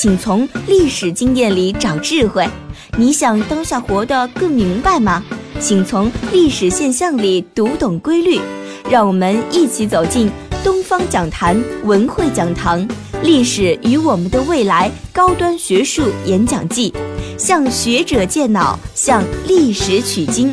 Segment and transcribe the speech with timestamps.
[0.00, 2.48] 请从历史经验里找智慧。
[2.96, 5.24] 你想当下活得更明白吗？
[5.58, 8.38] 请从历史现象里读懂规律。
[8.88, 10.30] 让我们一起走进
[10.62, 12.80] 东方讲坛文汇讲堂
[13.24, 16.94] 《历史与我们的未来》高端学术演讲季，
[17.36, 20.48] 向学者借脑，向历史取经。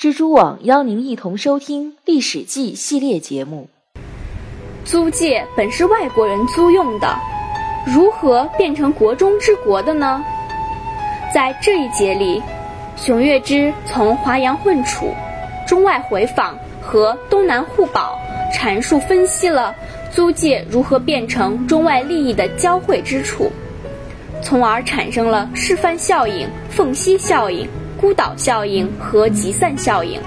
[0.00, 3.68] 蜘蛛网邀您一同收听《历史记》系列节目。
[4.86, 7.18] 租界本是外国人租用的，
[7.84, 10.24] 如何变成国中之国的呢？
[11.34, 12.40] 在这一节里，
[12.94, 15.12] 熊月之从华阳混处、
[15.66, 18.16] 中外回访和东南互保
[18.54, 19.74] 阐述分析了
[20.12, 23.50] 租界如何变成中外利益的交汇之处，
[24.40, 27.68] 从而产生了示范效应、缝隙效应、
[28.00, 30.20] 孤岛效应和集散效应。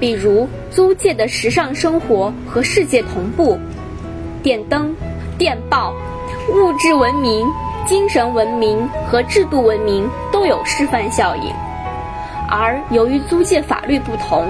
[0.00, 3.58] 比如租界的时尚生活和世界同步，
[4.40, 4.94] 电灯、
[5.36, 5.92] 电报、
[6.48, 7.44] 物质文明、
[7.86, 11.52] 精神文明和制度文明都有示范效应。
[12.48, 14.48] 而由于租界法律不同，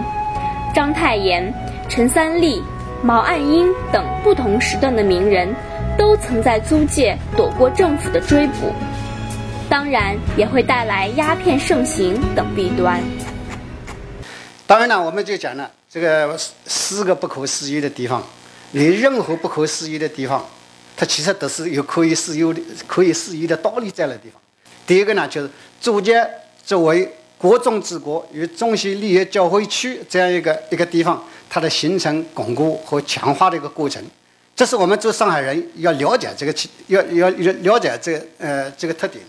[0.74, 1.52] 章太炎、
[1.88, 2.62] 陈三立、
[3.02, 5.54] 毛岸英等不同时段的名人，
[5.96, 8.72] 都曾在租界躲过政府的追捕，
[9.70, 13.00] 当然也会带来鸦片盛行等弊端。
[14.66, 18.22] 当然了，我们就讲了这个四个不可思议的地方。
[18.70, 20.48] 你任何不可思议的地方，
[20.96, 24.40] 它其实都是有可以思议的、可以思议的道理在的地方。
[24.86, 26.24] 第一个呢，就是租界
[26.64, 34.00] 作为国中之国与中西利益交汇区这样一个一个地方，它的形成、巩固和强化的一个过程，
[34.54, 36.54] 这是我们做上海人要了解这个
[36.86, 39.24] 要要要了解这个呃这个特点。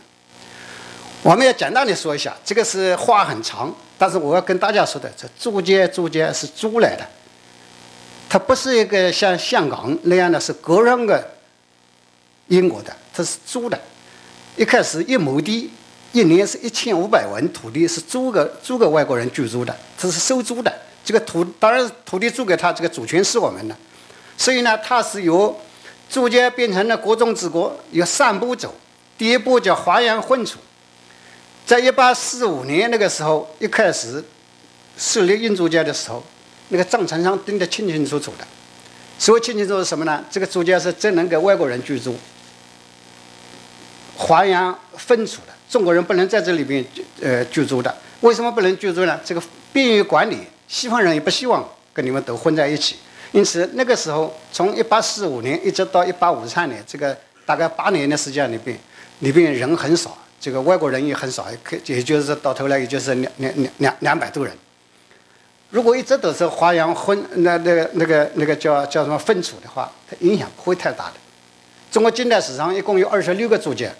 [1.23, 3.75] 我们要简单的说一下，这个是话很长。
[4.01, 7.07] 但是我要跟大家说的，这租界租界是租来的，
[8.27, 11.23] 它不是一个像香港那样的是个人的
[12.47, 13.79] 英国的，它是租的。
[14.55, 15.69] 一开始一亩地
[16.13, 20.73] 一年是一千五百文土地是租给租给外国人居住的，它是收租的。
[21.05, 23.75] 这个土当然土地租给他，这个主权是我们的。
[24.35, 25.55] 所以呢，它是由
[26.09, 28.73] 租界变成了国中之国，有三步走。
[29.15, 30.57] 第一步叫华阳混处。
[31.71, 34.21] 在一八四五年那个时候，一开始
[34.97, 36.21] 设立印租界的时候，
[36.67, 38.45] 那个章程上定得清清楚楚的。
[39.17, 40.21] 所谓清清楚楚什么呢？
[40.29, 42.13] 这个租界是只能给外国人居住，
[44.17, 46.85] 华阳分处的，中国人不能在这里边
[47.21, 47.95] 呃居住的。
[48.19, 49.17] 为什么不能居住呢？
[49.23, 52.97] 这个便于管理，西方人也不希望跟你们都混在一起。
[53.31, 58.77] 因此那个时候，从一八四五年一直到一八五三年，这个大概八年的时间里边，
[59.19, 60.17] 里边人很少。
[60.41, 64.51] 这个外国人也很少，可也就是到头来也就是两两两两两百多人。
[65.69, 71.13] 如果一直都是华阳混那那个那个那个叫叫什么分处的话，它影响不会太大的。
[71.91, 73.93] 中国近代史上一共有二十六个租界，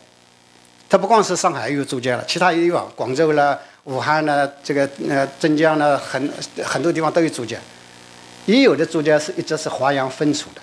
[0.89, 6.29] 它不光是上海有租界了，其他地方广州了、武汉了、这个呃镇江了，很
[6.63, 7.59] 很多地方都有租界。
[8.47, 10.61] 也有的租界是一直是华阳分处的。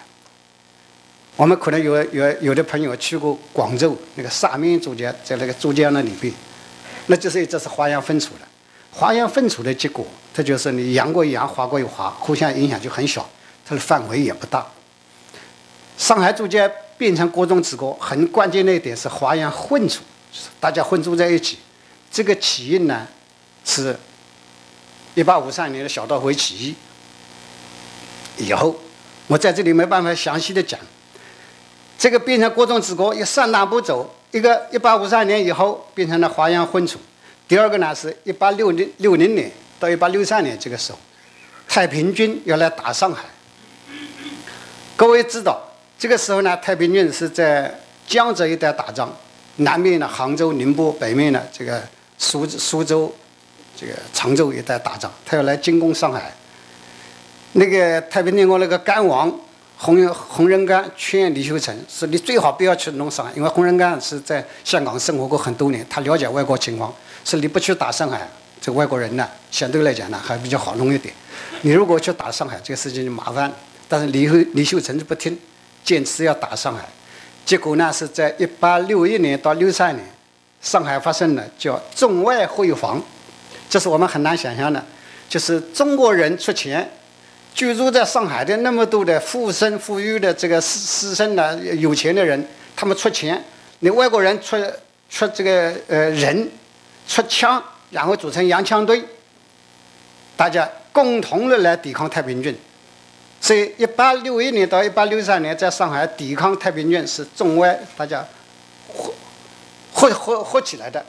[1.38, 6.34] 我们可能有有有的朋友去过广州那个沙面珠江，在那个珠江那里边，
[7.06, 8.41] 那就是这是华阳分处的。
[8.91, 10.04] 华阳分处的结果，
[10.34, 13.25] 它就是你阳过阳，华过一华，互相影响就很小，
[13.65, 14.66] 它的范围也不大。
[15.97, 20.03] 上海珠江变成国中之国，很关键的一点是华阳混处，
[20.59, 21.59] 大家混住在一起。
[22.10, 23.06] 这个起因呢，
[23.65, 23.97] 是
[25.15, 26.75] 一八五三年的小刀会起义
[28.38, 28.75] 以后，
[29.28, 30.81] 我在这里没办法详细的讲。
[31.98, 36.96] 这个变成国中之国有三大步走，一个一八五三年以后变成了华阳混处，
[37.48, 39.50] 第二个呢是一八六零六零年
[39.80, 40.98] 到一八六三年这个时候，
[41.66, 43.24] 太平军要来打上海。
[44.96, 45.60] 各位知道，
[45.98, 49.12] 这个时候呢，太平军是在江浙一带打仗，
[49.56, 51.82] 南面的杭州、宁波，北面的这个
[52.16, 53.12] 苏苏州、
[53.76, 56.32] 这个常州一带打仗，他要来进攻上海。
[57.54, 59.36] 那个太平天国那个干王。
[59.80, 66.92] 洪洪仁玕劝李秀成说：“你最好不要去弄上海，因为洪仁玕是在香港生活过很多年，他了解外国情况。
[67.25, 68.28] 说你不去打上海，
[68.60, 71.14] 这外国人呢，相对来讲呢还比较好弄一点。
[71.62, 73.52] 你如果去打上海，这个事情就麻烦。
[73.86, 75.38] 但是李秀李秀成就不听，
[75.84, 76.84] 坚持要打上海。
[77.46, 80.04] 结果呢，是在一八六一年到六三年，
[80.60, 83.00] 上海发生了叫中外会防，
[83.70, 84.84] 这是我们很难想象的，
[85.28, 86.90] 就是中国人出钱，
[87.54, 90.78] 居住在上海的那么多的富绅富裕的这个士
[91.14, 92.46] 士绅呢，有钱的人，
[92.76, 93.42] 他们出钱，
[93.80, 94.56] 你外国人出
[95.10, 96.48] 出这个呃人，
[97.06, 99.02] 出枪，然后组成洋枪队，
[100.36, 102.56] 大家共同的来抵抗太平军。
[103.40, 108.24] 所以，一八六一年到一八六三年，在上海抵抗太平军是中外大家
[108.92, 109.12] 合
[109.92, 111.04] 合合合起来的。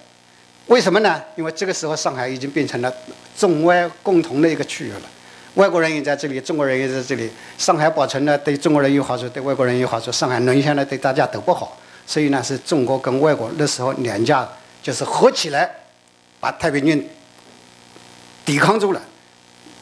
[0.68, 1.22] 为什么呢？
[1.36, 2.94] 因为这个时候上海已经变成了
[3.36, 5.02] 中外共同的一个区域了。
[5.60, 7.30] 外国人也在这里，中国人也在这里。
[7.58, 10.10] 上海保存了对中国人有好处，对外国人有好处。
[10.10, 11.78] 上海沦陷了，对大家都不好。
[12.08, 14.48] 所以呢，是中国跟外国那时候两家
[14.82, 15.70] 就是合起来，
[16.40, 17.06] 把太平军
[18.46, 19.02] 抵抗住了。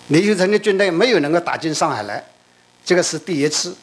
[0.08, 2.24] 李秀成的军队没有能够打进上海来。
[2.84, 3.76] 这个是第一次，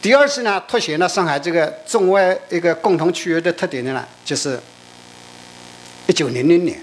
[0.00, 4.60] 第二次呢，凸显了上海这个中外一个共同区域的特点的呢，就是
[6.06, 6.80] 一九零零年。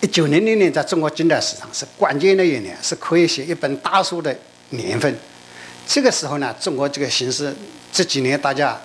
[0.00, 4.36] 一九零零年在中国近代史上是关键的一年，是可以写一本大书的
[4.70, 5.12] 年份。
[5.86, 7.54] 这个时候呢，中国这个形势，
[7.92, 8.80] 这几年大家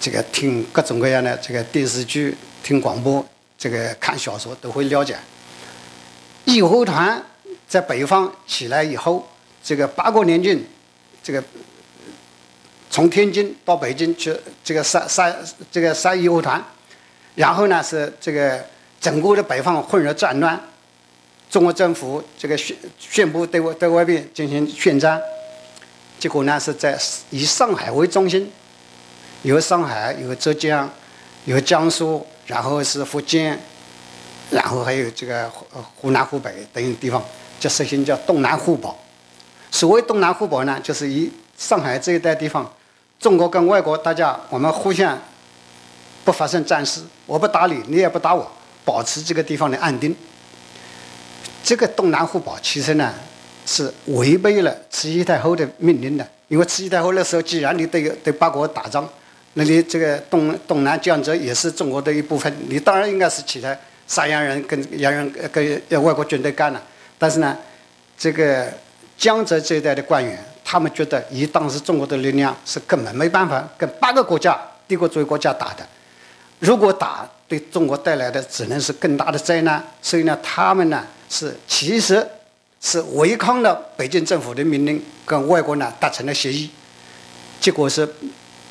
[0.00, 3.24] 这个听各种各样的这个电视剧、听广播、
[3.58, 5.16] 这个看小说都会了解，
[6.44, 7.22] 义和团
[7.68, 9.28] 在北方起来以后。
[9.66, 10.62] 这个八国联军，
[11.22, 11.42] 这个
[12.90, 15.34] 从天津到北京去，这个杀杀
[15.72, 16.62] 这个杀义和团，
[17.34, 18.62] 然后呢是这个
[19.04, 20.58] 整个的北方混入战乱，
[21.50, 25.20] 中国政府这个宣宣布对外对外边进行宣战，
[26.18, 26.98] 结果呢是在
[27.28, 28.50] 以上海为中心，
[29.42, 30.88] 有上海，有浙江，
[31.44, 33.60] 有江苏，然后是福建，
[34.50, 35.66] 然后还有这个湖
[35.96, 37.22] 湖南、湖北等地方，
[37.60, 38.98] 就实行叫东南互保。
[39.70, 42.72] 所谓东南互保呢，就是以上海这一带地方，
[43.20, 45.20] 中国跟外国大家我们互相
[46.24, 48.50] 不发生战事，我不打你，你也不打我，
[48.84, 50.14] 保持这个地方的安定。
[51.62, 53.14] 这个东南互保其实呢
[53.64, 59.08] 是违背了慈禧太后的命令的，因为慈禧太后那时候既然你对对八国打仗，
[59.54, 66.82] 那你这个东东南江浙也是中国的一部分，你当然应该是起来杀洋人，跟洋人跟外国军队干了。
[67.18, 67.56] 但是呢，
[68.16, 68.72] 这个。
[69.16, 75.86] 江浙这一带的官员，他们觉得以当时中国的力量是根本没办法跟八个国家帝国主义国家打的。
[76.64, 79.84] 如果打，对中国带来的只能是更大的灾难。
[80.00, 82.26] 所以呢，他们呢是其实
[82.80, 86.70] 是违抗了北京政府的命令，跟外国呢达成了协议。
[87.60, 88.08] 结果是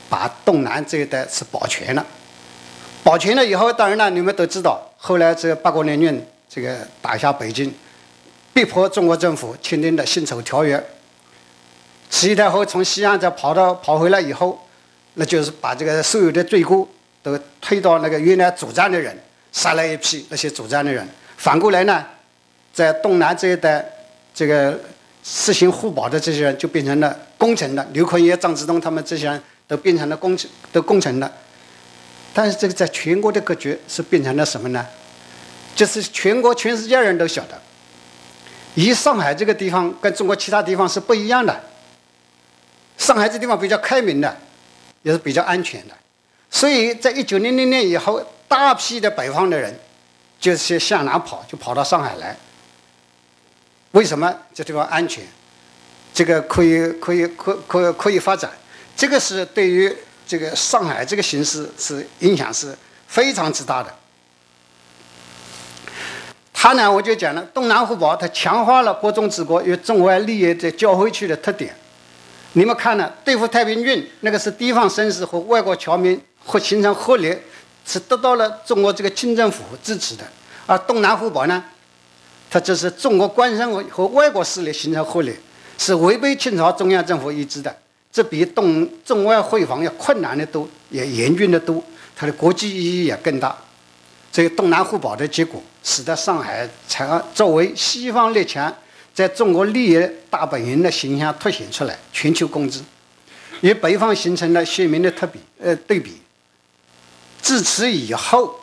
[0.09, 2.03] 把东南这一带是保全了。
[3.03, 7.71] 保全了以后，当然了，你们都知道，后来这八国联军这个打下北京。
[8.53, 10.83] 逼迫中国政府签订的辛丑条约。
[12.09, 14.59] 慈禧太后从西安再跑到跑回来以后，
[15.15, 16.87] 那就是把这个所有的罪过
[17.23, 19.17] 都推到那个原来主战的人，
[19.51, 21.07] 杀了一批那些主战的人。
[21.37, 22.05] 反过来呢，
[22.71, 23.83] 在东南这一带，
[24.35, 24.79] 这个
[25.23, 27.87] 实行互保的这些人就变成了功臣了。
[27.93, 31.31] 刘坤业、张之洞他们这些人都变成了功臣，都功臣了。
[32.33, 34.85] 但是这个在全国的格局是变成了什么呢？
[35.75, 37.59] 就是全国全世界人都晓得。
[38.75, 41.59] 以上海这个地方跟中国其他地方是不一样的。
[42.97, 44.35] 上海这地方比较开明的，
[45.01, 45.93] 也是比较安全的，
[46.55, 49.73] 所以在一九零零年以后，大批的北方的人
[50.39, 52.37] 就是向南跑，就跑到上海来。
[53.91, 55.23] 为什么这地方安全？
[56.13, 58.51] 这个可以可以可可可以发展？
[58.95, 59.91] 这个是对于
[60.27, 63.91] 这个上海这个形势是影响是非常之大的。
[66.53, 71.75] 他呢，我就讲了，东南互保，它强化了国中之国与中外利益的交汇区的特点。
[72.53, 77.35] 你们看呢，对付太平军，那个是地方绅士和外国侨民和形成合力，
[77.85, 80.23] 是得到了中国这个清政府支持的；
[80.65, 81.63] 而东南互保呢，
[82.49, 85.33] 它这是中国官绅和外国势力形成合力，
[85.77, 87.75] 是违背清朝中央政府意志的。
[88.11, 91.83] 这比东中外会防要困难的多，也严峻的多，
[92.15, 93.57] 它的国际意义也更大。
[94.31, 98.71] 这个东南互保的结果，使得上海成作为西方列强
[99.13, 102.81] 在中国利益大本营的形象凸显出来，全球共知，
[103.61, 106.21] 与北方形成了鲜明的特比呃对比。
[107.43, 108.59] 自此以后，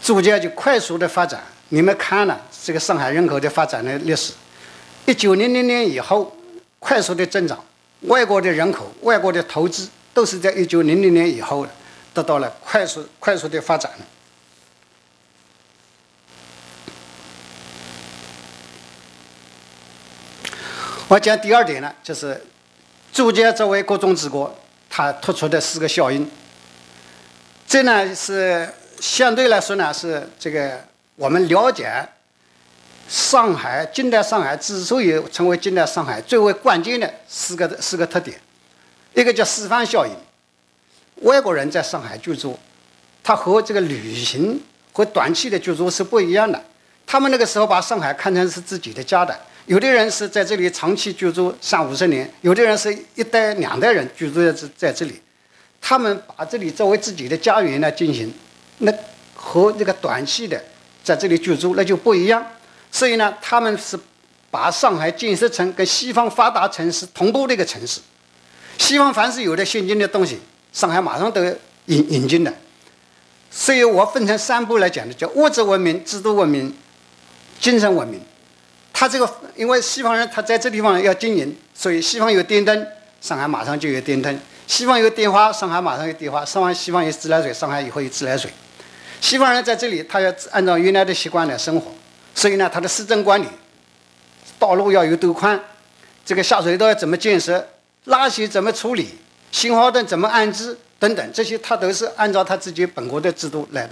[0.00, 1.42] 逐渐就快速的发展。
[1.70, 4.32] 你们看了这个上海人口的发展的历史，
[5.06, 6.36] 一九零零年以后
[6.78, 7.58] 快速的增长，
[8.02, 11.66] 外国的人口、外国的投资都是在一九零零年以后。
[12.14, 13.92] 得到了快速快速的发展。
[21.06, 22.44] 我讲第二点呢，就是
[23.12, 24.52] 租界作为国中之国，
[24.90, 26.28] 它突出的四个效应。
[27.68, 28.66] 这呢是
[28.98, 30.82] 相对来说呢是这个
[31.16, 31.92] 我们了解
[33.06, 38.40] 上海近代上海之所以成为近代上海最为关键的四个四个特点。
[39.12, 40.12] 一个叫示范效应，
[41.26, 42.58] 外国人在上海居住，
[43.22, 44.58] 他和这个旅行
[44.92, 46.62] 和短期的居住是不一样的。
[47.06, 49.38] 他们那个时候把上海看成是自己的家的。
[49.66, 55.20] 有的人是在这里长期居住三五十年，有的人是一代两代人居住在这在这里，
[55.80, 58.32] 他们把这里作为自己的家园来进行，
[58.78, 58.92] 那
[59.34, 60.62] 和这个短期的
[61.02, 62.44] 在这里居住那就不一样。
[62.90, 63.98] 所以呢，他们是
[64.50, 68.00] 把上海建设成跟西方发达城市同步的一个城市。
[68.76, 70.38] 西方凡是有的先进的东西，
[70.72, 71.44] 上海马上都
[71.86, 72.52] 引引进的。
[73.50, 76.74] 所以我分成三步来讲的，叫物质文明、制度文明、
[77.60, 78.20] 精神文明。
[78.92, 82.86] 他这个，因为西方人他在这地方要经营，所以西方有电灯，
[83.20, 84.34] 上海马上就有电灯；
[84.68, 88.52] 西方有电话，上海马上有电话；上海西方有自来水，上海以后有自来水。
[89.18, 91.90] 西方人在这里，他要按照原来的习惯来生活，
[92.34, 93.46] 所以呢，他的市政管理，
[94.58, 95.58] 道路要有多宽，
[96.22, 97.66] 这个下水道要怎么建设，
[98.06, 99.18] 垃圾怎么处理，
[99.50, 103.90] 信号灯怎么安置等等，这些他都是按照他自己本国的制度来的。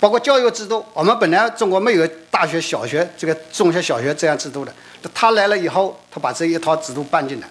[0.00, 4.74] 包括教育制度，我们本来中国没有大学、小学、这个中学、小学这样制度的，
[5.12, 7.48] 他来了以后，他把这一套制度搬进来。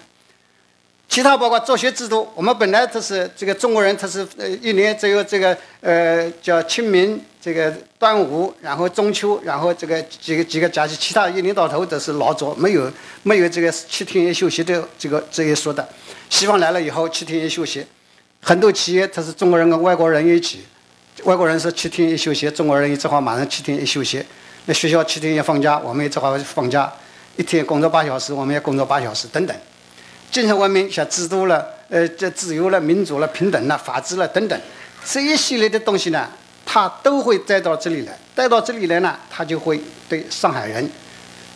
[1.08, 12.90] 其他包括作息制度，我们本来都是这个中国人，他是呃一年只有这个呃叫清明、这个端午，然后中秋，然后这个几个几个假期，其他一年到头都是劳作，没有
[13.22, 15.86] 没有这个七天一休息的这个这一说的。
[16.30, 17.86] 西方来了以后，七天一休息，
[18.40, 20.64] 很多企业它是中国人跟外国人一起。
[21.22, 24.24] 外国人是七天一休息，中国人一句话马上七天一休息。
[24.66, 26.92] 那学校七天一放假，我们也只好放假，
[27.36, 29.56] 一天工作八小时，我们也工作八小时等等。
[30.34, 34.60] 精神文明像制度了，呃，这自由了、民主了、平等了、法治了等等，
[35.06, 36.28] 这一系列的东西呢，
[36.66, 38.18] 它都会带到这里来。
[38.34, 40.90] 带到这里来呢，它就会对上海人，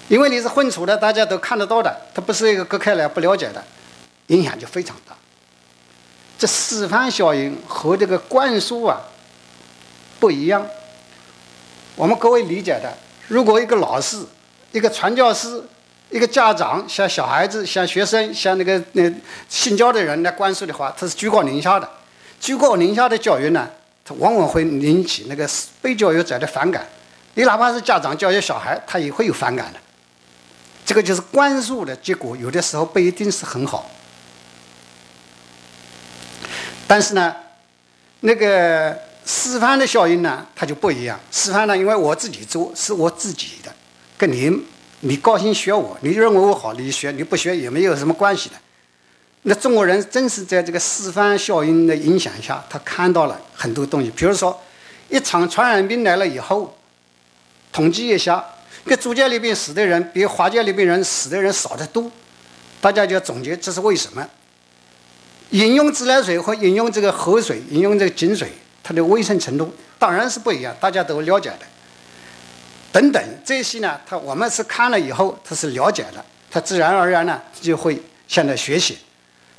[0.06, 3.61] 因为你是混处的，大家都看得到的，它不是一个隔开来不了解的，
[4.28, 5.16] 影响就非常大。
[6.38, 9.00] 这示范效应和这个灌输啊。
[10.20, 10.64] 不一样。
[11.97, 14.25] 我们各位理解的，如果一个老师、
[14.70, 15.61] 一个传教士、
[16.11, 19.12] 一个家长向小孩子、向学生、向那个那
[19.49, 21.88] 信教的人来灌输的话，他是居高临下的。
[22.41, 23.69] 居高临下的教育呢，
[24.05, 25.49] 他往往会引起那个
[25.83, 26.87] 被教育者的反感。
[27.35, 29.79] 你哪怕是家长教育小孩，他也会有反感的。
[30.85, 33.91] 这个就是灌输的结果，有的时候不一定是很好。
[36.87, 37.35] 但是呢，
[38.21, 38.97] 那个。
[39.31, 41.21] 示范的效应呢，它就不一样。
[41.31, 43.71] 示范呢，因为我自己做是我自己的，
[44.17, 44.67] 跟您
[45.00, 48.57] 你高兴学我，你认为我好，你学；你不学也没有什么关系的。
[49.43, 54.11] 那中国人正是在这个示范效应的影响下，他看到了很多东西。
[54.11, 54.61] 比如说，
[55.09, 56.76] 一场传染病来了以后，
[57.73, 58.45] 统计一下，
[58.85, 62.11] 跟租界里边死的人比华界里边人死的人少得多，
[62.81, 64.28] 大家就要总结这是为什么。
[65.50, 68.50] 饮用自来水和饮用这个河水，饮用这个井水。
[68.83, 71.59] 它的卫生程度当然是不一样，大家都了解的。
[72.90, 78.99] 等等这些呢，他我们是看了以后，他是了解的，他自然而然呢就会向他学习。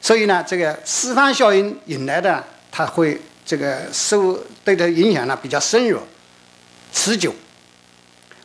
[0.01, 5.99] 所以呢，这个示范效应引来的，他会这个受对他影响呢比较深入、
[6.91, 7.33] 持久。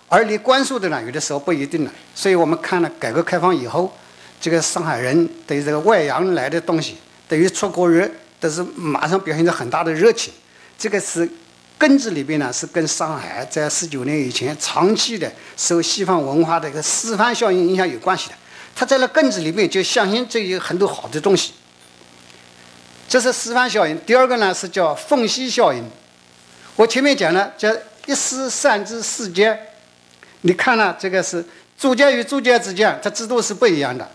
[0.09, 1.91] 而你灌输的呢，有的时候不一定了。
[2.15, 3.93] 所以我们看了改革开放以后，
[4.41, 10.33] 这个上海人对这个外洋来的东西，对于出国人都是马上表现出很大的热情。
[10.79, 11.29] 这个是
[11.87, 18.35] 根子里边呢，是跟上海在十九年以前长期的受西方文化的一个示范效应影响有关系的。
[18.75, 21.53] 它在那根子里面就相信这有很多好的东西。
[23.07, 23.99] 这是示范效应。
[24.07, 25.85] 第二个呢是叫缝隙效应。
[26.75, 27.71] 我前面讲了，叫
[28.07, 29.55] 一师三制四阶。
[30.41, 31.45] 你看呢，这个是
[31.77, 34.07] 租界与租界之间，它制度是不一样的；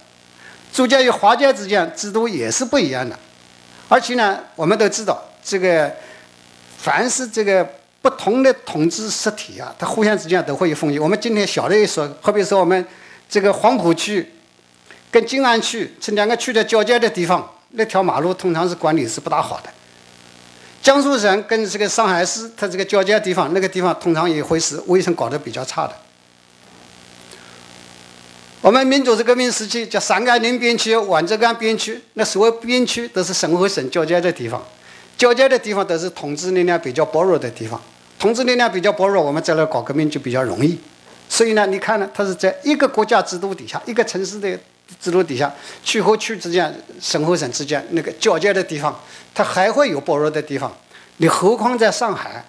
[0.74, 3.16] 租界与华界之间制度也是不一样的。
[3.88, 5.96] 而且呢，我们都知道这个。
[6.82, 7.68] 凡是这个
[8.02, 10.98] 不同的统治实体啊，它互相之间都会有缝隙。
[10.98, 12.86] 我们今天小的一说，好比说我们
[13.28, 14.26] 这个黄浦区
[15.12, 19.70] 跟静安区这两个区的交界的地方，那条马路通常是管理是不大好的。
[20.82, 25.94] 江苏省跟这个上海市，它这个交界地方，那个地方通常也会是卫生搞得比较差的。
[28.62, 34.64] 我们民主革命时期叫陕甘宁边区、皖浙赣边区，那所谓边区都是省和省交界的地方。
[35.20, 37.80] 交界的地方都是统治力量比较薄弱的地方，
[38.18, 40.80] 统治力量比较薄弱，我们在那搞革命就比较容易。
[41.28, 44.58] 所以呢，你看呢，它是在一个国家制度底下，一个城市的
[44.98, 48.98] 制度底下，区和区之间、省和省之间那个交界的地方，
[49.36, 50.74] 它还会有薄弱的地方。
[51.18, 52.42] 你何况在上海，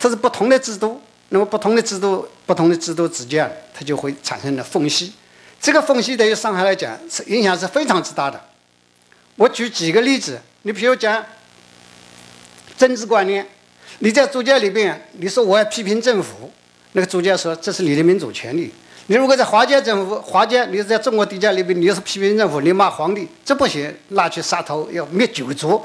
[0.00, 0.98] 它是不同的制度，
[1.28, 5.12] 那么不同的制度、不同的制度之间，它就会产生了缝隙。
[5.60, 8.42] 这个缝隙对于上海来讲，是影响是非常之大的。
[9.36, 11.22] 我举几个例子，你比如讲
[12.78, 13.44] 政治观念，
[13.98, 16.50] 你在租界里边，你说我要批评政府，
[16.92, 18.72] 那个租界说这是你的民主权利。
[19.08, 25.82] 你如果在华界政府，华界，你在中国地界里边，你要是批评政府，你骂皇帝，这不行，拿去杀头，要灭九族。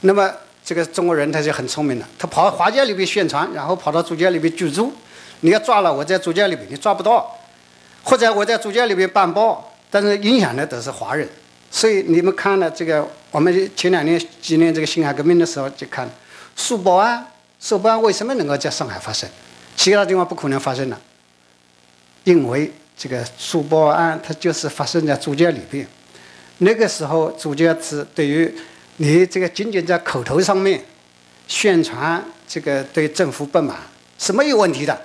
[0.00, 0.32] 那么
[0.64, 4.92] 这个中国人他就很聪明了，他跑华界里边宣传，然后跑到租界里边居住。
[5.40, 7.20] 你要抓了我在租界里边，你抓不到；
[8.04, 11.28] 或者我在租界里边办报，但是影响的都是华人。
[11.74, 16.08] 所以你们看了这个，我们前两年纪念这个辛亥革命的时候，就看
[16.54, 17.26] 苏报案、
[17.58, 19.26] 苏报案为什么能够在上海发生，
[19.74, 21.00] 其他地方不可能发生的。
[22.24, 25.84] 因为这个苏报案，它就是发生在租界里边。
[26.58, 28.54] 那个时候，租界是对于
[28.98, 30.84] 你这个仅仅在口头上面
[31.48, 33.78] 宣传这个对政府不满
[34.18, 35.00] 是没有问题的。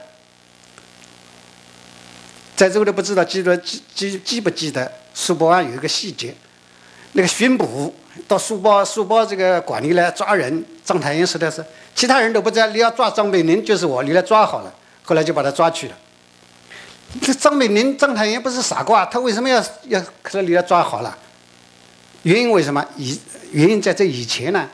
[2.58, 6.36] 在座的不知道记得记记记不记得苏报案有一个细节，
[7.14, 7.94] 那个巡捕
[8.28, 11.64] 到书包书包这个馆里来抓人，章太炎说的是
[11.96, 14.74] 其他人都不在，你要抓张美林就是我，你来抓好了。
[15.04, 15.96] 后来就把他抓去了。
[17.22, 21.18] 这张美林、张太炎不是傻瓜，他为什么要要可能你要抓好了？
[22.24, 22.86] 原因为什么？
[22.98, 23.20] 以
[23.52, 24.70] 原因在这以前呢，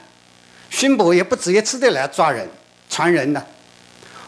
[0.69, 2.49] 巡捕也不止一次的来抓人、
[2.89, 3.45] 传人的。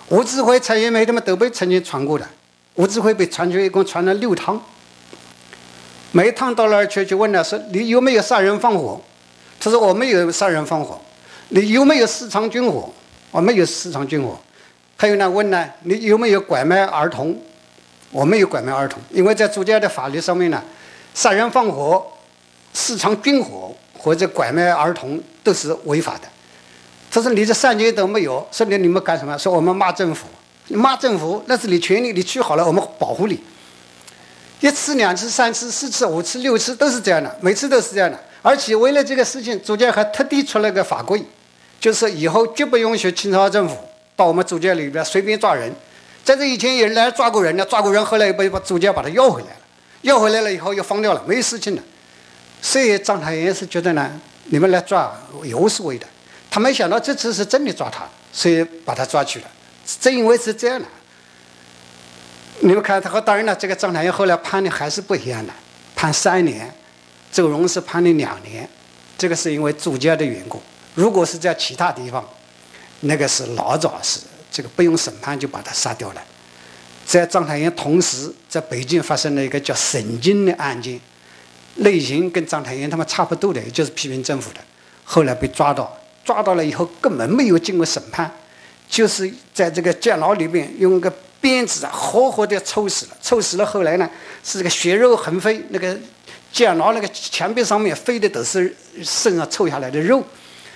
[0.09, 2.27] 吴志辉、蔡元梅他们都被曾经传过的。
[2.75, 4.63] 吴志辉被传去一共传了六趟，
[6.15, 8.97] 每一趟到那儿去就问他说：“你有没有杀人放火？”
[9.59, 10.97] 他说：“我没有杀人放火。”
[11.49, 12.89] 你有没有私藏军火？
[13.31, 14.39] 我没有私藏军火。
[14.95, 17.37] 还有呢，问呢，你有没有拐卖儿童？
[18.11, 20.63] 我没有拐卖儿童，因为在租界的法律上面呢，
[21.13, 22.01] 杀人放火、
[22.73, 26.21] 私藏军火或者拐卖儿童都是违法的。
[27.11, 29.37] 他说你这三件都没有，说你你们干什么？
[29.37, 30.27] 说我们骂政府，
[30.69, 33.37] 骂政府那是你权利，你去好了，我们保护你。
[34.65, 38.19] 一次、两次、三次、四次、五次、六次都是这样的，每次都是这样的。
[38.41, 41.23] 而且为了这个事情，租界还特地出了个法规，
[41.79, 43.77] 就是以后绝不允许清朝政府
[44.15, 45.71] 到我们租界里边随便抓人。
[46.23, 49.57] 在这以前有人来抓过人，呢，抓过人，后来又被把租界把他要回来了，
[50.01, 51.83] 要回来了以后又放掉了，没事情了。
[52.59, 56.07] 所以章太炎是觉得呢，你们来抓也无所谓的。
[56.49, 59.45] 他没想到这次是真的抓他，所以把他抓去了。
[60.01, 60.85] 正因为是这样的，
[62.65, 65.53] 你们看他和当然了，这个张太炎后来判的还是不一样的，
[65.95, 66.73] 判三年，
[67.31, 68.67] 周荣是判的两年，
[69.15, 70.59] 这个是因为租界的缘故。
[70.95, 72.27] 如果是在其他地方，
[73.01, 74.19] 那个是老早是。
[74.49, 76.23] 这个不用审判就把他杀掉了。
[77.05, 80.99] 在章太炎同时，在北京发生了一个叫沈经的案件，
[81.75, 84.59] 类型跟张太炎他们差不多的，也就是批评政府的。
[85.03, 88.31] 后来被抓到，抓到了以后根本没有经过审判，
[88.89, 91.13] 就是在这个监牢里面用个
[91.45, 93.11] 鞭子啊，活活的抽死了。
[93.21, 94.09] 抽死了后来呢，
[94.43, 95.95] 是这个血肉横飞，那个
[96.51, 100.23] 监牢那个墙壁上面飞的都是身上抽下来的肉。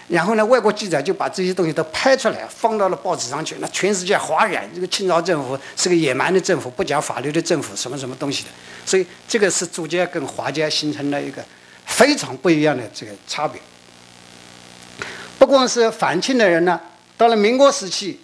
[0.10, 3.56] 然后呢，外国记者就把这些东西都拍出来，放到了报纸上去。
[3.60, 8.50] 那全世界哗然，这个清朝政府是个野蛮的政府，不讲法律的政府，什么什么东西的。
[8.86, 11.44] 所以这个是租界跟华界形成了一个
[11.88, 13.60] 非常不一样的这个差别。
[15.40, 16.80] 不光是反清的人呢，
[17.18, 18.20] 到了民国时期，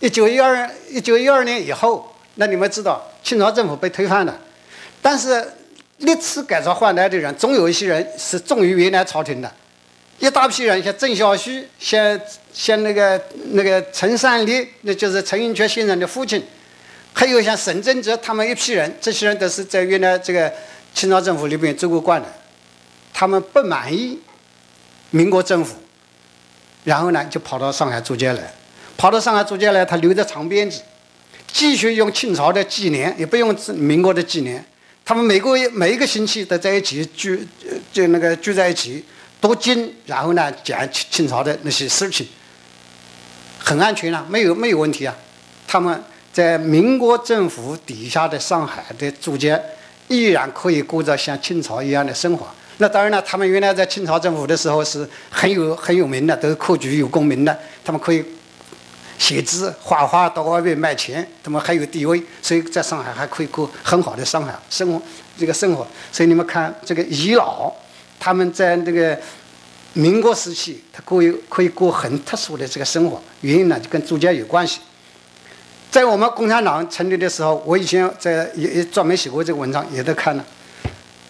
[0.00, 4.38] 一九一二一九一二年以后，那你们知道清朝政府被推翻了，
[5.02, 5.52] 但是
[5.98, 9.52] 历次改朝换代的人，总有一些人是忠于原来朝廷的。
[10.20, 12.20] 一大批人，像郑孝胥，像
[12.52, 13.20] 像那个
[13.52, 16.42] 那个陈善立，那就是陈寅恪先生的父亲，
[17.12, 20.52] 还有像沈振泽他们一批人，这些人都是在原来这个
[20.92, 22.28] 清朝政府里边做过官的，
[23.12, 24.18] 他们不满意
[25.10, 25.76] 民国政府，
[26.82, 28.52] 然后呢就跑到上海租界来，
[28.98, 30.82] 跑到上海租界来，他留着长辫子，
[31.46, 34.62] 继续用清朝的纪年，也不用民国的纪年，
[35.04, 37.46] 他们每个月每一个星期都在一起聚，
[37.90, 39.02] 就那个聚在一起。
[39.40, 42.26] 读经，然后呢讲清清朝的那些事情，
[43.56, 45.16] 很安全啊，没有没有问题啊。
[45.64, 49.62] 他们在民国政府底下的上海的租界，
[50.08, 52.48] 依然可以过着像清朝一样的生活。
[52.78, 58.24] 那当然了，他们原来在清朝政府的时候是很有很有名的，都是科举有功名的，他们可以
[59.18, 65.02] 写字画画，到外面卖钱，他们还有地位，所以在上海还可以过很好的上海生活
[65.36, 65.86] 这个生活。
[66.10, 67.70] 所以你们看这个遗老。
[68.20, 69.16] 他们在那个
[69.92, 74.80] 民国时期，他可以可以过很特殊的这个生活，原因呢就跟租界有关系。
[75.88, 80.44] 在我们共产党成立的时候，我以前在也也专门写过这个文章，也都看了。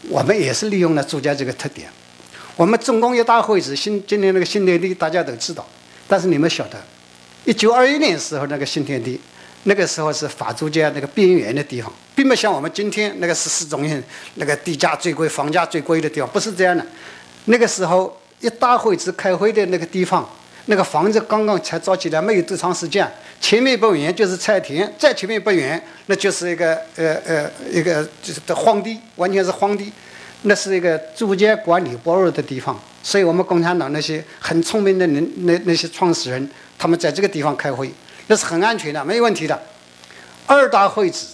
[0.09, 1.87] 我们也是利用了朱家这个特点。
[2.57, 5.66] 我们重工业大会址新今年那个新天地大家都知道，
[6.09, 6.83] 但是你们晓得，
[7.44, 9.20] 一九二一年时候那个新天地，
[9.64, 14.03] 那个时候是法租界那个边缘的地方，并不像我们今天那个是市中心
[14.35, 16.85] 那个地价最贵、房价最贵的地方，不是这样的。
[17.46, 20.29] 那个时候一大会址开会的那个地方，
[20.66, 29.90] 那个房子刚刚才造起来，没有多长时间，前面不远就是菜田，再前面不远那就是一个呃呃一个就是的荒地，完全是荒地。
[30.42, 37.92] 那是一个租界管理薄弱的地方，所以我们共产党那些很聪明的人，那那些创始人，他们在这个地方开会，
[38.28, 39.60] 那是很安全的，没有问题的。
[40.46, 41.26] 二大会址，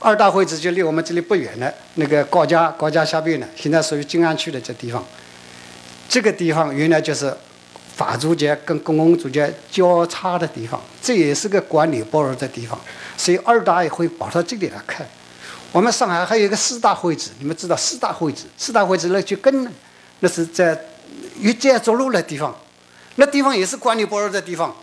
[0.00, 5.02] 二大会址就离我们这里不远了，那个高架高架下边呢，现在属于静安区的这地方。
[6.08, 7.34] 这个地方原来就是
[7.96, 12.78] 法租界跟公共租界交叉的地方，这也是个管理包容的地方，
[13.16, 15.06] 所以二大也会跑到这里来开。
[15.70, 18.42] 我们上海还有一个四大会址，你们知道四大会址？
[18.58, 19.66] 四大会址那就更
[20.20, 20.78] 那是在
[21.38, 22.54] 越界走路的地方，
[23.16, 24.74] 那地方也是管理薄弱的地方。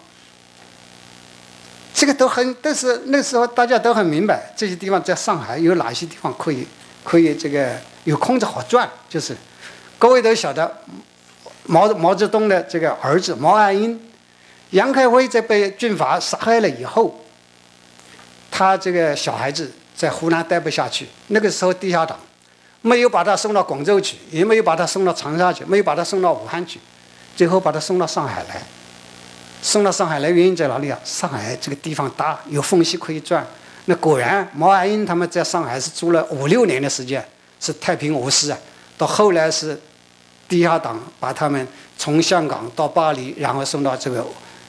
[1.94, 6.66] 这个都很，但是那时候大家都很明白，这些地方在上海有哪些地方可以
[7.04, 8.90] 可以这个有空子好赚。
[9.10, 9.36] 就是
[9.98, 10.78] 各位都晓得，
[11.66, 14.00] 毛毛泽东的这个儿子毛岸英，
[14.72, 17.20] 杨开辉在被军阀杀害了以后，
[18.50, 19.72] 他这个小孩子。
[20.00, 22.18] 在湖南待不下去，那个时候地下党
[22.82, 26.80] 没有把他送到广州去，也没有把他送到长沙去，没有把他送到武汉去，
[27.36, 28.62] 最后把他送到上海来。
[29.62, 30.98] 送到上海来原因在哪里啊？
[31.04, 33.46] 上海这个地方大，有缝隙可以钻。
[33.86, 37.24] 那果然，毛岸英他们在上海是住了五六年的时间，
[37.60, 38.58] 是太平无事啊。
[38.98, 39.80] 到后来是
[40.48, 44.26] 地下党把他们从香港到巴黎，然后送到这个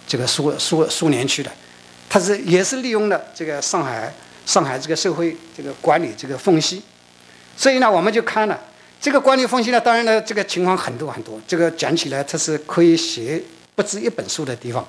[0.07, 1.51] 这个苏苏苏联去的。
[2.09, 4.13] 他是也是利用了这个上海。
[4.47, 6.83] 上海这个社会这个管理这个缝隙，
[7.57, 8.59] 所以呢，我们就看了
[9.01, 9.81] 这个管理缝隙呢。
[9.81, 13.43] 当然呢，这个情况很多很多，这个讲起来它是可以写
[13.75, 14.87] 不止一本书的地方。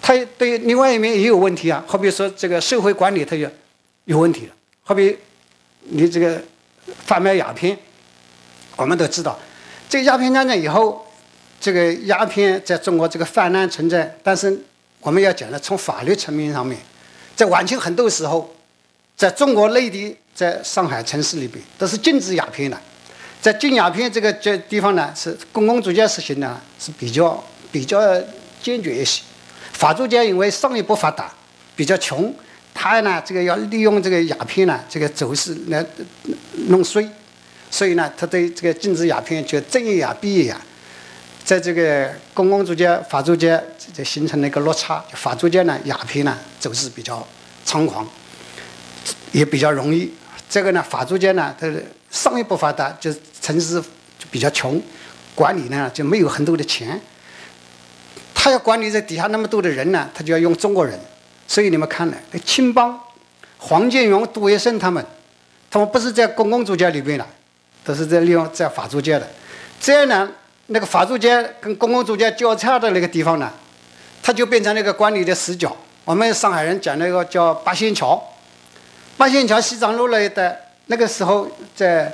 [0.00, 3.50] 它对另外一面也有问题啊，好比说这个社会管理它有
[4.04, 4.54] 有问题了。
[4.82, 5.18] 好比
[5.80, 6.40] 你这个
[7.04, 7.76] 贩卖鸦片，
[8.76, 9.38] 我们都知道，
[9.88, 11.04] 这个鸦片战争以后，
[11.60, 14.16] 这个鸦片在中国这个泛滥存在。
[14.22, 14.58] 但是
[15.00, 16.78] 我们要讲的从法律层面上面。
[17.34, 18.54] 在晚清很多时候，
[19.16, 22.78] 在中国内地，在上海城市里边都是禁止鸦片的。
[23.40, 27.98] 在禁鸦片这个这地方呢，是公共租界实行的是比较比较
[28.62, 29.22] 坚决一些。
[29.72, 31.32] 法租界因为商业不发达，
[31.74, 32.34] 比较穷，
[32.74, 35.84] 他呢这个要利用这个鸦片呢这个走势来
[36.68, 37.08] 弄税，
[37.70, 40.56] 所以呢他对这个禁止鸦片就睁一眼闭一眼。
[41.44, 43.62] 在这个公共租界、法租界
[43.94, 45.02] 就形成了一个落差。
[45.12, 47.24] 法租界呢，鸦片呢走势比较
[47.64, 48.04] 猖狂，
[49.30, 50.12] 也比较容易。
[50.48, 51.66] 这个呢，法租界呢，它
[52.10, 53.80] 商业不发达，就城市
[54.18, 54.80] 就比较穷，
[55.34, 57.00] 管理呢就没有很多的钱。
[58.34, 60.98] 他要管理这底下那么多的人呢，他就要用中国人。
[61.48, 62.98] 所以你们看呢，青帮、
[63.58, 65.04] 黄建荣、杜月笙他们，
[65.70, 67.26] 他们不是在公共租界里边的，
[67.84, 69.28] 都是在利用在法租界的。
[69.80, 70.30] 这样呢。
[70.68, 73.48] 那个法租界跟公共租界交叉的那个地方呢，
[74.20, 75.76] 它就变成那个管理的死角。
[76.04, 78.20] 我们上海人讲那个叫八仙桥，
[79.16, 82.12] 八仙桥西藏路那一带，那个时候在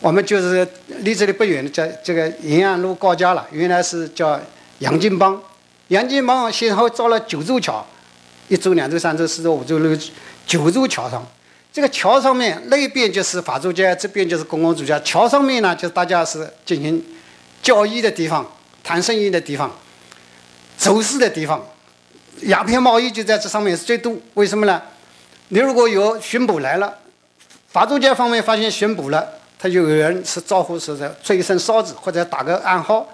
[0.00, 0.66] 我们就是
[0.98, 3.46] 离这里不远的，在这个延安路高架了。
[3.50, 4.38] 原来是叫
[4.80, 5.40] 杨金帮，
[5.88, 7.84] 杨金帮先后造了九座桥，
[8.48, 10.10] 一座、两座、三座、四座、五座、六座
[10.46, 11.26] 九座桥上。
[11.72, 15.00] 这个桥上面那边就是法租界，这边就是公共租界。
[15.02, 17.04] 桥上面呢，就大家是进行。
[17.62, 18.46] 交易的地方，
[18.82, 19.74] 谈生意的地方，
[20.76, 21.66] 走私的地方，
[22.42, 24.14] 鸦片贸易就在这上面是最多。
[24.34, 24.82] 为什么呢？
[25.54, 26.92] 你如果有巡捕来了，
[27.68, 29.24] 法租界方面发现巡捕了，
[29.56, 33.08] 他就有人是招呼是在吹一声哨子或者打个暗号，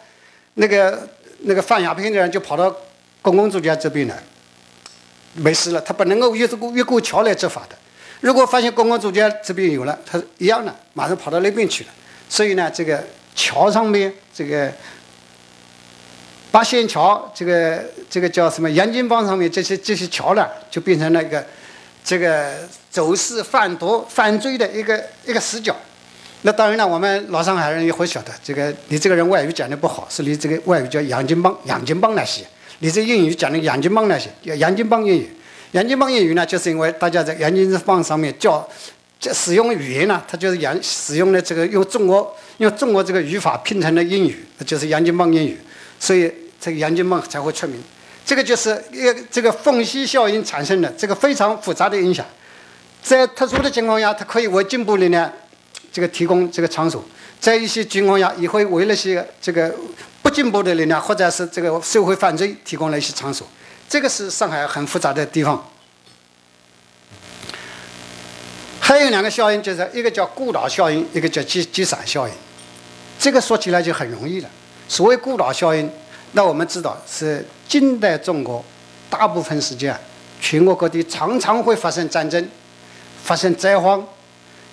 [0.55, 1.07] 那个
[1.41, 2.75] 那个贩鸦片的人就跑到
[3.21, 4.17] 公共租界这边来，
[5.35, 7.77] 没事了，他不能够越过越过桥来执法的。
[8.23, 11.91] 如果发现公共租界这边有了，他一样的，马上跑到那边去了。
[12.27, 12.99] 所以呢，这个。
[13.33, 14.71] 桥上面这个
[16.51, 18.69] 八仙桥，这个这个叫什么？
[18.71, 21.43] 杨金帮上面这些这些桥呢，就变成了一个
[22.05, 25.77] 这个走私贩毒犯罪的一个一个死角。
[26.43, 32.43] 那当然了，我们老上海人也会晓得，这个你这个人外语讲的不好，是你这个外语叫杨金帮，杨金帮那些。
[32.79, 35.31] 你这英语讲的杨金帮那些，叫杨金帮英语。
[35.73, 38.67] 杨金帮英语呢，就是因为大家在杨金帮上面叫。
[39.23, 45.59] 这使用语言呢，它就是杨使用的这个用中国用中国这个语法拼成的英语，就是杨金帮英语，
[45.99, 47.79] 所以这个杨金帮才会出名。
[48.31, 52.25] 这个就是一个这个缝隙效应产生的这个非常复杂的影响，
[53.03, 55.29] 在特殊的情况下，它可以为进步力量
[55.93, 57.05] 这个提供这个场所，
[57.41, 59.75] 在一些情况下也会为那些这个
[60.23, 63.45] 不进步的力量或者是这个社会犯罪提供了一些场所。
[63.89, 65.69] 这个是上海很复杂的地方。
[68.79, 72.35] 还有两个效应，就是一个叫孤岛效应，一个叫积积散效应。
[73.19, 74.49] 这个说起来就很容易了。
[74.87, 75.91] 所谓孤岛效应，
[76.33, 78.65] 那我们知道是近代中国
[79.09, 79.95] 大部分时间，
[80.41, 82.49] 全国各地常常会发生战争，
[83.23, 84.07] 发生灾荒。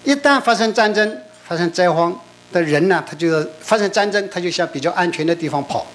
[0.04, 2.18] 一旦发生战争、发生灾荒
[2.52, 5.86] 的人呢，他就发生战争，他就向比较安全的地方跑；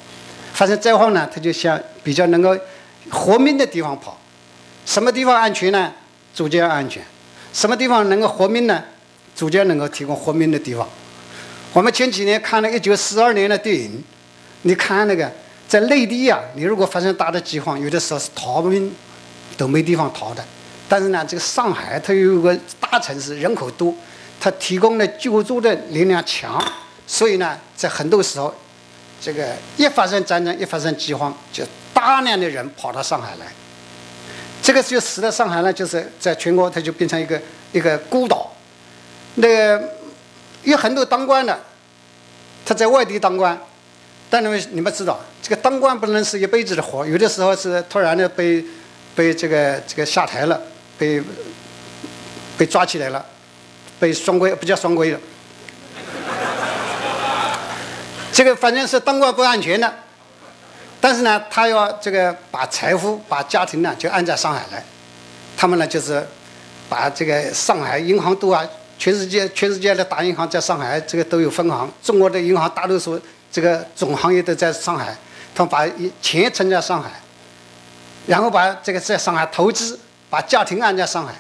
[0.53, 2.57] 发生灾荒呢，他就向比较能够
[3.11, 4.19] 活命的地方跑。
[4.85, 5.93] 什么地方安全呢？
[6.35, 7.03] 逐渐安全。
[7.53, 8.83] 什么地方能够活命呢？
[9.37, 10.87] 逐渐能够提供活命的地方。
[11.73, 14.03] 我们前几年看了一九四二年的电影，
[14.63, 15.31] 你看那个
[15.73, 18.95] 在内地呀，你如果发生大的饥荒，有的时候是逃命
[19.57, 20.45] 都没地方逃的。
[20.87, 23.95] 但是呢，这个上海它有个大城市，人口多，
[24.39, 26.63] 它提供的救助的力量强，
[27.07, 28.55] 所以呢，在很多时候，
[29.19, 33.47] 这个一发生战争，一发生饥荒，就大量的人跑到上海来。
[34.63, 37.41] 这个就使得上海呢，就是在全国，它就变成一个
[37.73, 38.53] 一个孤岛。
[39.37, 39.83] 那个
[40.65, 41.59] 有很多当官的，
[42.63, 43.59] 他在外地当官，
[44.33, 48.65] 但你们你们知道，这个当官不能是一辈子的活，有的时候是突然的被
[49.15, 50.59] 被这个这个下台了，
[50.97, 51.23] 被
[52.57, 53.23] 被抓起来了，
[54.01, 55.21] 被双规不叫双规了，
[58.33, 59.93] 这个反正是当官不安全的。
[60.99, 64.83] 但是呢，他要这个把财富、把家庭呢，就安在上海来。
[65.59, 66.27] 他们呢，就是
[66.89, 68.67] 把这个上海银行都啊，
[68.99, 71.93] 全世界全世界的大银行在上海这个都有分行。
[72.03, 73.21] 中国的银行大多数
[73.53, 75.15] 这个总行业都在上海，
[75.55, 75.87] 他们把
[76.21, 77.11] 钱存在上海，
[78.27, 79.97] 然后把这个在上海投资，
[80.29, 81.35] 把家庭安在上海。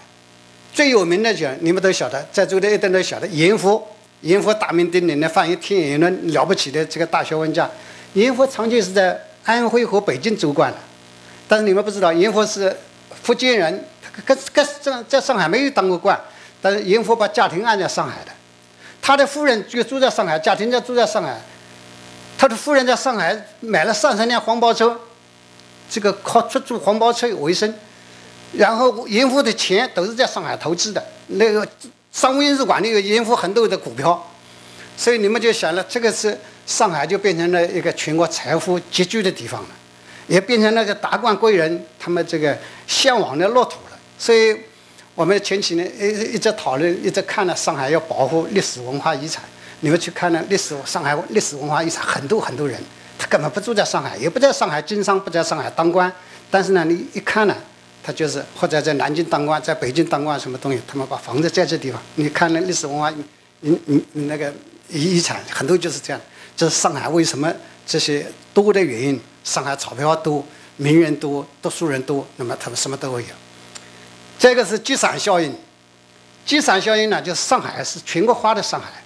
[0.73, 3.83] 最有名的讲，你们都晓得，在座的一定都晓得，严复，
[4.21, 7.69] 严复大名鼎鼎的翻译《天演论》了不起的这个大学问家，
[8.13, 9.19] 严复长期是在。
[9.45, 10.79] 安徽和北京做官的，
[11.49, 12.73] 但是你们不知道，严复是
[13.25, 13.85] 福建人，
[14.25, 16.17] 跟跟在在上海没有当过官，
[16.61, 18.31] 但是严复把家庭安在上海的，
[19.03, 21.37] 他的夫人就住在上海，家庭就住在上海，
[22.43, 25.01] 他的夫人在上海买了三十辆黄包车，
[25.89, 27.73] 这个靠出租黄包车为生，
[28.55, 31.65] 然后严复的钱都是在上海投资的，那个
[32.11, 34.29] 商务印书馆里有严复很多的股票，
[34.97, 36.37] 所以你们就想了，这个是。
[36.67, 39.69] 上海就变成了一个全国财富集聚的地方了，
[40.27, 42.57] 也变成那个达官贵人他们这个
[42.89, 43.99] 向往的乐土了。
[44.19, 44.57] 所以，
[45.15, 49.43] 我们前几年一一直讨论，一直看了上海要保护历史文化遗产。
[49.83, 52.81] 你们去看那历史上海历史文化遗产，很多很多人，
[53.19, 56.11] 他根本不住在上海，也不在上海经商，不在上海当官。
[56.51, 57.57] 但是呢，你一看呢，
[58.01, 62.01] 他就是或者在南京当官，在北京当官，什么东西，他们把房子在这地方。
[62.15, 64.53] 你看那历史文化，你你你那个
[64.89, 66.23] 遗遗产很多就是这样。
[66.57, 67.53] 这是上海为什么
[67.85, 69.21] 这些多的原因？
[69.43, 73.29] 上海钞票多，名人多，读书人多，那么他们什么都会有。
[74.39, 75.53] 这个是积散效应，
[76.47, 79.02] 积散效应呢，就是上海是全国化的上海，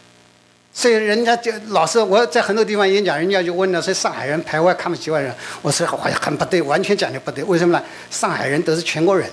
[0.78, 7.42] 所以人家就老是我在很多地方演讲，人家就问了，说上海人排外看不起外人，我说好像很不对，完全讲的不对。
[7.44, 7.82] 为什么呢？
[8.10, 9.26] 上海人都是全国人，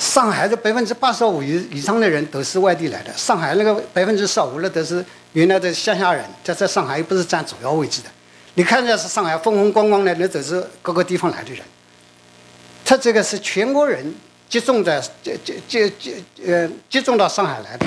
[0.00, 5.04] 上海的百分之八十五以以上的人都是外地来的，上海那个百分之十五的都是。
[5.32, 8.08] 原来的乡下人，在在上海又不是占主要位置的。
[8.54, 11.60] 你看着是上海风风光光的，那都是各个地方来的人。
[12.86, 14.14] 他这个是全国人
[14.48, 17.86] 集中在集集集集呃集中到上海来的。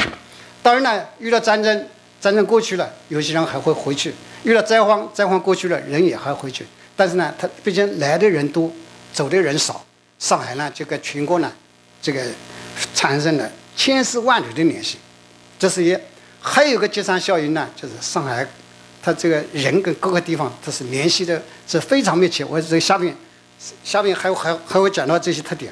[0.62, 1.88] 当然呢，遇到战争，
[2.20, 4.12] 战争过去了，有些人还会回去；
[4.44, 6.66] 遇到灾荒，灾荒过去了，人也还回去。
[6.96, 8.72] 但是呢，他毕竟来的人多，
[9.14, 9.86] 走的人少。
[10.20, 11.50] 上海呢，就跟全国呢，
[12.02, 12.22] 这个
[12.94, 14.98] 产生了千丝万缕的联系。
[15.58, 15.98] 这是一。
[16.42, 18.46] 还有个集散效应呢，就是上海，
[19.02, 22.44] 它这个人跟各个地方它是联系的，是非常密切。
[22.44, 23.16] 我这下面，
[23.84, 25.72] 下面还还还会讲到这些特点。